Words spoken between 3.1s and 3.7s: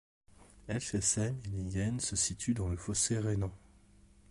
rhénan.